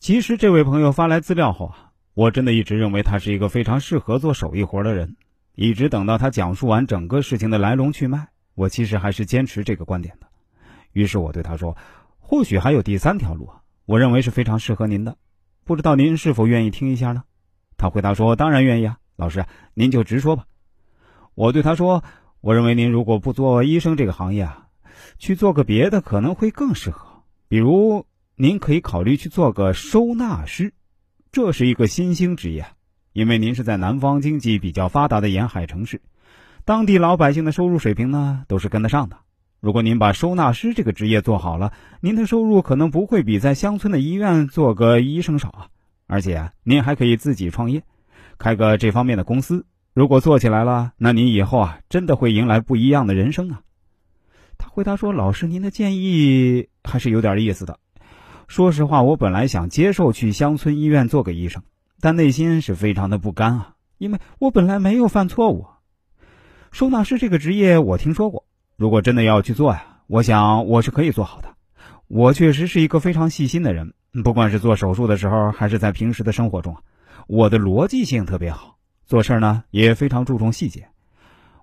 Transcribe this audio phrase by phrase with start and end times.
[0.00, 5.16] 其实这位朋友发来资料后啊，我真的一直认为他是一个非常适合做手艺活的人。
[5.56, 10.28] 一直等到他讲述完整个事情的来龙去脉，我其实还是坚持这个观点的。
[10.92, 11.76] 于是我对他说
[12.20, 15.16] ：“或许还有第三条路啊，我认为是非常适合您的，
[15.64, 17.24] 不知道您是否愿意听一下呢？”
[17.76, 20.44] 他回答说：“当然愿意啊，老师，您就直说吧。”
[21.34, 22.04] 我对他说
[22.40, 24.68] ：“我认为您如果不做医生这个行业啊，
[25.18, 28.06] 去做个别的可能会更适合，比如
[28.40, 30.72] 您可以考虑去做个收纳师，
[31.32, 32.66] 这是一个新兴职业。”
[33.12, 36.00] 因为您是在南方经济比较发达的沿海城市，
[36.64, 39.16] 当地老百姓的收入水平呢都是跟得上的。
[39.58, 45.66] 如果您把收纳师这个职业做好了，您的收入可能不会比在乡村的医院做个医生少啊。
[46.06, 47.82] 而且您还可以自己创业，
[48.38, 49.66] 开个这方面的公司。
[49.94, 53.62] 如果做起来了，那您以后啊真的会迎来不一样的人生啊。
[54.58, 57.80] 他回答说：“老师，您的建议还是有点意思的。
[58.48, 61.62] 说实话，我本来想接受去乡村医院做个医生。”
[62.00, 65.66] 但内心是非常的不甘啊，因为我本来没有犯错误。
[66.70, 68.44] 收纳师这个职业我听说过，
[68.76, 71.48] 如果真的要去做呀，我想我是可以做好的。
[72.06, 76.76] 我确实是一个非常细心的人，不管是做手术的时候，还是在平时的生活中，
[77.26, 80.88] 我的逻辑性特别好，做事呢也非常注重细节。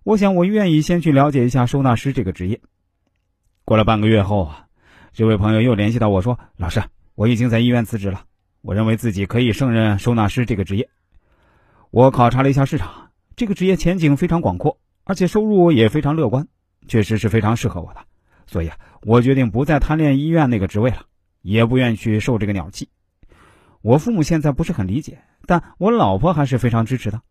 [0.03, 2.59] 我想我愿意先去了解一下收纳师这个职业。
[3.63, 4.64] 过了半个月后啊，
[5.15, 6.83] 这位朋友又联系到我说：“老师，
[7.15, 8.25] 我已经在医院辞职了。”
[8.61, 10.89] 我认为自己可以胜任收纳师这个职业。
[11.89, 16.49] 我考察了一下市场，这个职业前景非常广阔，而且收入也非常乐观，
[16.89, 18.01] 确实是非常适合我的。
[18.45, 21.05] 所以啊，我决定不再贪恋医院那个职位了，
[21.41, 22.89] 也不愿去受这个鸟气。
[23.81, 27.21] 我父母现在不是很理解，但我老婆还是非常支持的。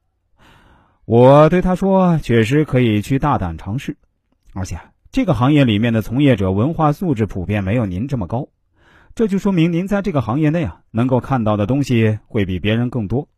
[1.05, 3.99] 我对她说：“确实可以去大胆尝试，
[4.55, 4.81] 而且
[5.15, 8.49] 这个行业里面的从业者文化素质普遍没有您这么高。”
[9.15, 13.29] 这就说明您在这个行业内啊，能够看到的东西会比别人更多。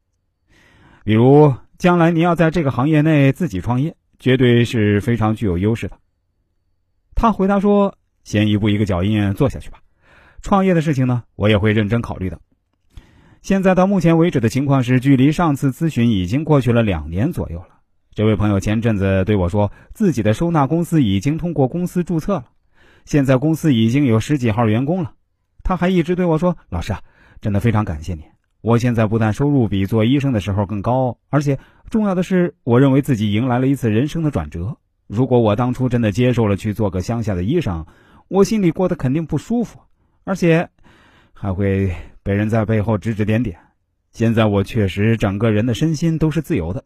[1.04, 5.98] 比如，将来您要在这个行业内自己创业，绝对是非常具有优势的。
[7.14, 7.94] 他回答说
[8.24, 9.80] ：“先一步一个脚印做下去吧，
[10.40, 12.40] 创业的事情呢，我也会认真考虑的。”
[13.44, 17.75] 现在到目前为止的情况是，距离上次咨询已经过去了两年左右了。
[18.16, 22.46] 这位朋友前阵子对我说，自己的收纳公司已经通过公司注册了，
[23.04, 25.12] 现在公司已经有十几号员工了。
[25.62, 27.02] 他还一直对我说：“老师啊，
[27.42, 28.22] 真的非常感谢你。
[28.62, 31.58] 我现在不但收入比做医生的时候更高，而且
[31.90, 34.78] 重要的是，我认为自己迎来了一次人生的转折。
[35.06, 37.84] 如果我当初真的接受了去做个乡下的医生，
[38.28, 39.78] 我心里过得肯定不舒服，
[40.24, 40.70] 而且
[41.34, 43.58] 还会被人在背后指指点点。
[44.10, 46.82] 现在我确实整个人的身心都是自由的。”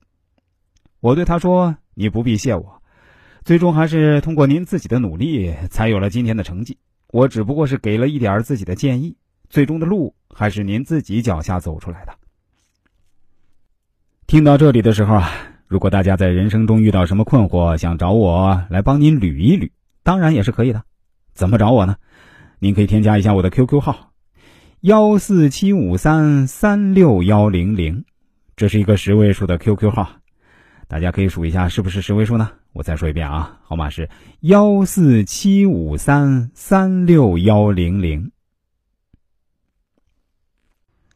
[1.01, 2.83] 我对他说：“你不必谢我，
[3.45, 6.77] 最终还是通过您自己的努力，才有了今天的成绩。”
[7.13, 9.17] 我只不过是给了一点自己的建议，
[9.49, 12.15] 最终的路还是您自己脚下走出来的。
[14.29, 15.29] 听到这里的时候啊，
[15.67, 19.69] 如果大家在人生中遇到什么困惑，想找我来帮您捋一捋，
[20.05, 20.85] 当然也是可以的。
[21.35, 21.97] 怎么找我呢？
[22.61, 24.13] 您可以添加一下我的 QQ 号：
[24.83, 28.05] 幺四七五三三六幺零零，
[28.55, 30.20] 这是一个十位数的 QQ 号，
[30.91, 32.51] 大家可以数一下是不是十位数呢？
[32.73, 38.33] 我再说一遍啊，号码是幺四七五三三六幺零零。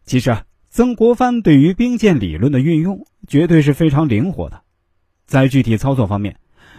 [0.04, 4.62] 其实啊，曾国藩对于兵谏理论的运用绝对是非常灵活的，
[5.26, 6.36] 在具体操作方面，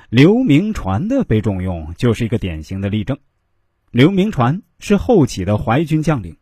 [0.07, 3.17] 刘铭传的被重用就是一个典型的例证。
[3.91, 6.37] 刘铭传是后起的淮军将领，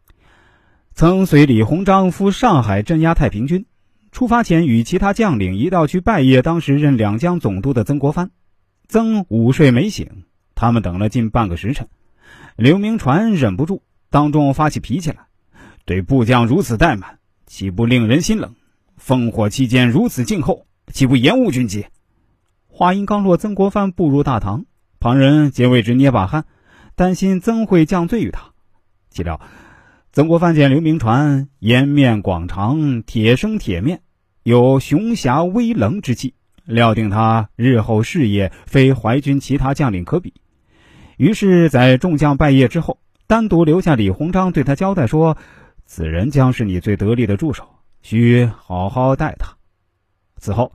[0.93, 3.65] 曾随李鸿章赴上海镇压太平军。
[4.13, 8.29] 出发前，与其他将领一道去拜谒当时任两江总督的曾国藩。
[8.87, 11.87] 曾午睡没醒，他们等了近半个时辰。
[12.55, 13.81] 刘铭传忍不住
[14.11, 15.25] 当众发起脾气来，
[15.83, 18.53] 对部将如此怠慢，岂不令人心冷？
[19.03, 21.87] 烽火期间如此静候，岂不延误军机？
[22.67, 24.65] 话音刚落，曾国藩步入大堂，
[24.99, 26.45] 旁人皆为之捏把汗，
[26.95, 28.51] 担心曾会降罪于他。
[29.09, 29.41] 岂料。
[30.13, 34.01] 曾国藩见刘铭传颜面广长，铁生铁面，
[34.43, 40.35] 有雄侠威棱之气，料定他日后事业非淮军其他将领可比。
[41.17, 45.35] 于是，在众将拜谒之后，单独留下李鸿章，对他交代说
[45.87, 47.67] ：“此人将是你最得力的助手，
[48.03, 49.57] 需好好待他。”
[50.37, 50.73] 此后，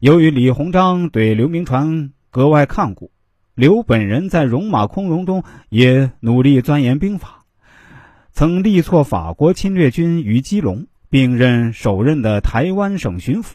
[0.00, 3.10] 由于李鸿章对刘铭传格外看顾，
[3.54, 7.37] 刘本人在戎马匡荣中也努力钻研兵法。
[8.38, 13.54] 曾力挫法国侵略军于基隆，并任首任的台湾省巡抚。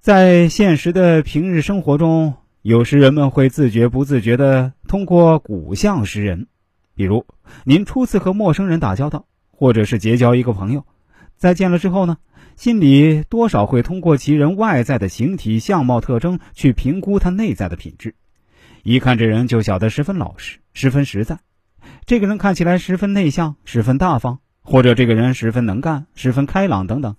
[0.00, 6.46] 在现实的平日生活中，有时人们会自觉不自觉地通过骨相识人，
[6.94, 7.26] 比如
[7.64, 10.86] 您初次和陌生人打交道，或者是结交一个朋友，
[11.36, 12.16] 在见了之后呢，
[12.56, 18.14] 心里多少会通过其人外在的形体相貌特征去评估他内在的品质。
[18.84, 21.38] 一看这人就晓得十分老实，十分实在。
[22.08, 27.16] 这个人看起来十分内向，十分大方，或者这个人十分能干，十分开朗等等，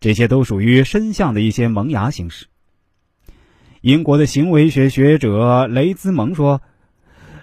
[0.00, 2.46] 这些都属于身相的一些萌芽形式。
[3.82, 6.62] 英国的行为学学者雷兹蒙说：“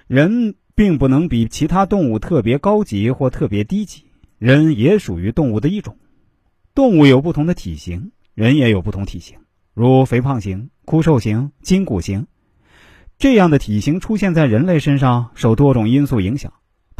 [0.10, 4.06] 人并不能比其他动物特别高级或特别低级，
[4.40, 6.00] 人也属于动物的一种。
[6.74, 9.38] 动物有不同的体型，人也有不同体型，
[9.76, 12.26] 如肥胖型、枯瘦型、筋骨型。
[13.20, 16.52] 这样的体型出现在人类身上，受多种因素影响。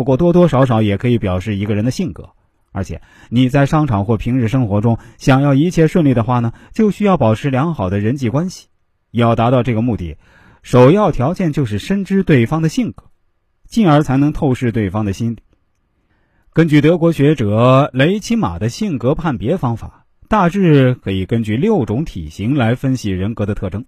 [0.02, 2.32] 不过多多少少也可以表示一个人的性格。
[2.72, 8.66] 而且你在商场或平日生活中想要一切顺利的话呢，就需要保持良好的人际关系。”
[9.12, 10.18] 要达到这个目的，
[10.64, 13.04] 首要条件就是深知对方的性格，
[13.68, 15.44] 进而才能透视对方的心理。
[16.52, 23.86] 根据德国学者雷奇马的性格判别方法，大致可以根据六种体型来分析人格的特征。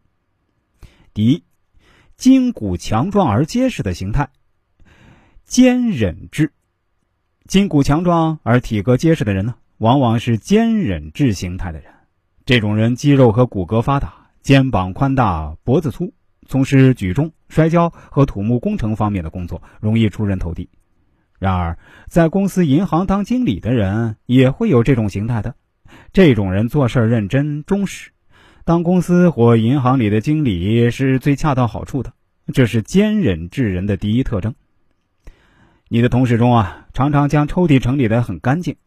[1.12, 1.44] 第一，
[2.18, 4.30] 筋骨强壮而结实的形态，
[5.46, 6.52] 坚忍质。
[7.48, 11.92] 筋骨强壮而体格结实的人呢，往往是坚忍质形态的人。
[12.46, 14.16] 这种人肌肉和骨骼发达。
[14.42, 16.14] 肩膀宽大，脖子粗，
[16.46, 20.68] 从事举重、摔跤和土木工程方面的工作，容易出人头地。
[21.40, 21.80] 然而，
[22.10, 25.56] 在公司、银行当经理的人也会有这种形态的。
[26.12, 28.12] 这种人做事认真、忠实，
[28.66, 32.12] 当公司或银行里的经理是最恰到好处的。
[32.54, 34.56] 这是坚忍治人的第一特征。
[35.94, 38.78] 你的同事中啊，常常将抽屉整理得很干净，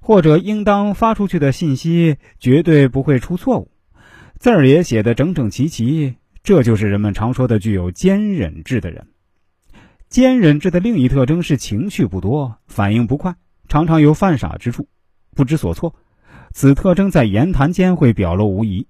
[0.00, 3.70] 或者应当发出去的信息绝对不会出错误。
[4.38, 9.08] 字儿也写得整整齐齐，这就是人们常说的具有坚忍质的人。
[10.08, 13.34] 坚忍质的另一特征是情绪不多，反应不快，
[13.68, 14.88] 常常有犯傻之处，
[15.34, 15.94] 不知所措。
[16.52, 18.88] 此特征在言谈间会表露无遗，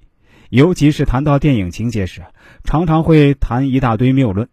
[0.51, 2.23] 尤其是谈到电影情节时，
[2.63, 4.49] 常常会谈一大堆谬论，